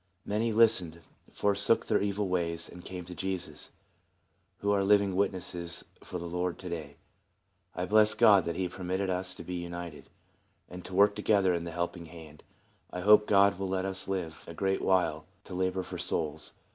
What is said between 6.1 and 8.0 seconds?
the Lord to day. I